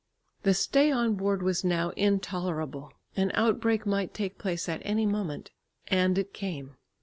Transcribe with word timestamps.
The 0.41 0.55
stay 0.55 0.91
on 0.91 1.13
board 1.13 1.43
was 1.43 1.63
now 1.63 1.91
intolerable. 1.91 2.91
An 3.15 3.29
outbreak 3.35 3.85
might 3.85 4.15
take 4.15 4.39
place 4.39 4.67
at 4.67 4.81
any 4.83 5.05
moment. 5.05 5.51
And 5.89 6.17
it 6.17 6.33
came. 6.33 6.75